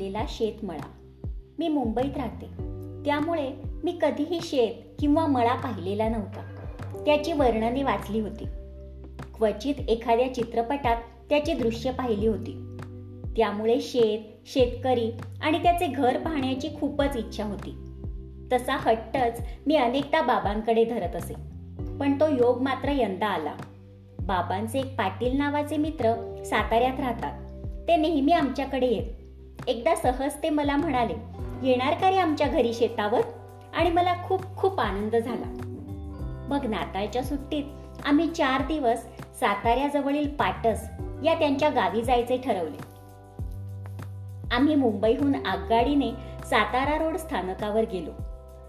[0.00, 0.90] लाभलेला शेतमळा.
[1.58, 2.46] मी मुंबईत राहते.
[3.04, 3.52] त्यामुळे
[3.84, 6.40] मी कधीही शेत किंवा मळा पाहिलेला नव्हता.
[7.06, 8.44] त्याची वर्णने वाचली होती.
[9.34, 10.96] क्वचित एखाद्या चित्रपटात
[11.28, 12.76] त्याची दृश्य पाहिली होती.
[13.36, 17.70] त्यामुळे शेत शेतकरी आणि त्याचे घर पाहण्याची खूपच इच्छा होती.
[18.52, 21.34] तसा हट्टच मी अनेकदा बाबांकडे धरत असे.
[22.00, 23.54] पण तो योग मात्र यंदा आला.
[24.20, 27.40] बाबांचे एक पाटील नावाचे मित्र साताऱ्यात राहतात.
[27.88, 29.19] ते नेहमी आमच्याकडे येत.
[29.66, 31.14] एकदा सहज ते मला म्हणाले
[31.62, 33.20] येणार का रे आमच्या घरी शेतावर?
[33.76, 35.46] आणि मला खूप खूप आनंद झाला.
[36.48, 37.64] मग नाताळच्या सुट्टीत
[38.04, 38.98] आम्ही चार दिवस
[39.40, 40.88] साताऱ्याजवळील पाटस
[41.24, 42.90] या त्यांच्या गावी जायचे ठरवले.
[44.50, 46.10] आम्ही मुंबईहून आगगाडीने
[46.44, 48.10] सातारा रोड स्थानकावर गेलो.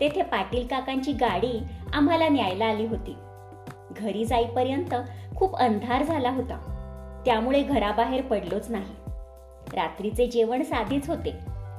[0.00, 1.62] तेथे पाटील काकांची गाडी
[1.92, 3.16] आम्हाला न्यायला आली होती.
[3.96, 4.94] घरी जाईपर्यंत
[5.36, 6.74] खूप अंधार झाला होता.
[7.24, 9.07] त्यामुळे घराबाहेर पडलोच नाही.
[9.74, 11.34] रात्रीचे जेवण साधेच होते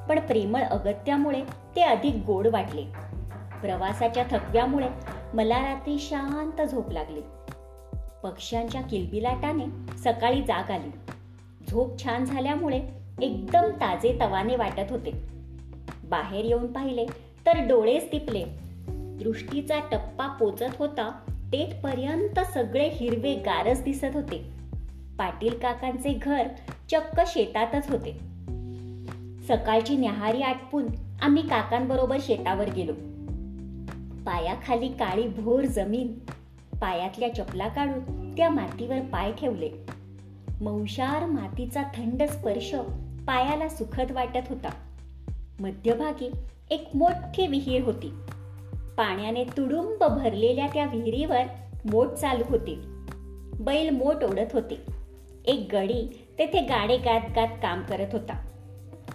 [0.10, 1.42] पण प्रेमळ अगत्यामुळे
[1.76, 2.84] ते अधिक गोड वाटले.
[3.62, 4.88] प्रवासाच्या थकव्यामुळे
[5.34, 7.22] मला रात्री शांत झोप लागली.
[8.24, 10.90] पक्ष्यांच्या किलबिलाटाने सकाळी जाग आली.
[11.72, 12.82] झोप छान झाल्यामुळे
[13.22, 15.12] एकदम ताजे तवाने वाटत होते.
[16.04, 17.06] बाहेर येऊन पाहिले
[17.46, 18.44] तर डोळेच तिपले
[19.24, 21.20] दृष्टीचा टप्पा पोचत होता
[21.52, 24.50] तेथपर्यंत सगळे हिरवे गारच दिसत होते.
[25.18, 26.48] पाटील काकांचे घर
[26.92, 28.12] चक्क शेतातच होते.
[29.48, 30.88] सकाळची न्याहारी आटपून
[31.22, 32.92] आम्ही काकांबरोबर शेतावर गेलो.
[34.26, 36.20] पायाखाली काळी भोर जमीन
[36.82, 39.70] पायातल्या चपला काढून त्या मातीवर पाय ठेवले.
[40.62, 42.76] मौशार मातीचा थंड स्पर्श
[43.28, 44.70] पायाला सुखद वाटत होता.
[45.60, 46.32] मध्यभागी
[46.70, 48.10] एक मोठी विहीर होती.
[48.98, 51.44] पाण्याने तुडुंब भरलेल्या त्या विहिरीवर
[51.92, 52.76] मोठ चालू होते.
[53.60, 54.99] बैल मोठ ओढत होते.
[55.46, 58.46] एक गडी तेथे गाडे गात गात काम करत होता.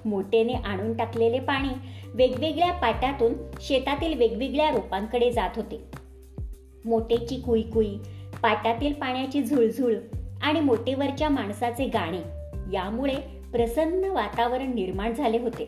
[0.05, 1.69] मोटेने आणून टाकलेले पाणी
[2.07, 5.81] वेगवेगळ्या पाट्यातून शेतातील वेगवेगळ्या रोपांकडे जात होते.
[6.85, 7.97] मोठेची कुईकुई
[8.43, 9.95] पाट्यातील पाण्याची झुळझुळ
[10.43, 12.21] आणि मोटेवरच्या माणसाचे गाणे
[12.73, 13.17] यामुळे
[13.53, 15.65] प्रसन्न वातावरण निर्माण झाले होते.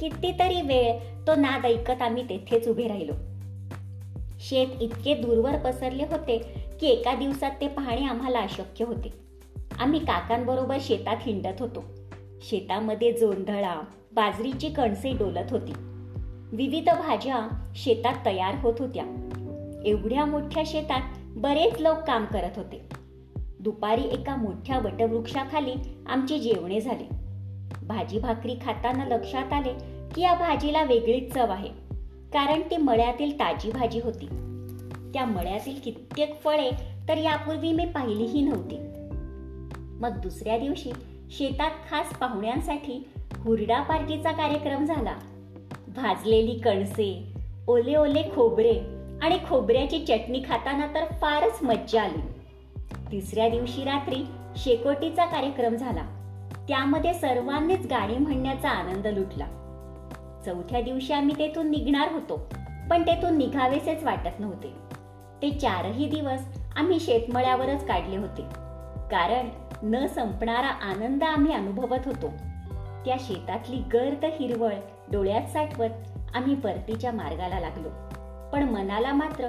[0.00, 3.12] कितीतरी वेळ तो नाद ऐकत आम्ही तेथेच उभे राहिलो.
[4.40, 6.38] शेत इतके दूरवर पसरले होते
[6.80, 9.31] की एका दिवसात ते पाहणे आम्हाला अशक्य होते.
[9.82, 11.84] आम्ही काकांबरोबर शेतात हिंडत होतो.
[12.40, 13.80] शेतामध्ये जोंधळा
[14.12, 15.72] बाजरीची कणसे डोलत होती.
[16.52, 19.04] विविध भाज्या शेतात तयार होत होत्या.
[19.84, 22.88] एवढ्या मोठ्या शेतात बरेच लोक काम करत होते.
[23.60, 25.74] दुपारी एका मोठ्या वटवृक्षाखाली
[26.06, 27.14] आमची जेवणे झाली.
[27.86, 29.72] भाजी भाकरी खाताना लक्षात आले
[30.14, 31.68] की या भाजीला वेगळीच चव आहे
[32.32, 34.26] कारण ती मळ्यातील ताजी भाजी होती.
[35.14, 36.70] त्या मळ्यातील कित्येक फळे
[37.08, 38.78] तर यापूर्वी मी पाहिलीही नव्हती.
[40.02, 40.90] मग दुसऱ्या दिवशी
[41.30, 45.14] शेतात खास पाहुण्यांसाठी हुरडा पार्टीचा कार्यक्रम झाला.
[45.88, 47.32] भाजलेली कणसे
[47.68, 48.78] ओले ओले खोबरे
[49.22, 52.20] आणि खोबऱ्याची चटणी खाताना तर फारच मज्जा आली.
[53.12, 54.24] तिसऱ्या दिवशी रात्री
[54.56, 56.02] शेकोटीचा कार्यक्रम झाला.
[56.68, 59.46] त्यामध्ये सर्वांनीच गाणी म्हणण्याचा आनंद लुटला.
[60.46, 62.36] चौथ्या दिवशी आम्ही तेथून निघणार होतो
[62.90, 64.72] पण तेथून निघावेसेच वाटत नव्हते.
[65.42, 66.40] ते चारही दिवस
[66.76, 68.42] आम्ही शेतमळ्यावरच काढले होते.
[69.10, 69.48] कारण
[69.82, 72.28] न संपणारा आनंद आम्ही अनुभवत होतो.
[73.04, 74.74] त्या शेतातली गर्द हिरवळ
[75.12, 75.90] डोळ्यात साठवत
[76.34, 77.88] आम्ही परतीच्या मार्गाला लागलो.
[78.52, 79.48] पण मनाला मात्र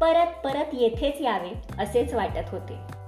[0.00, 2.99] परत परत येथेच यावे असेच वाटत होते.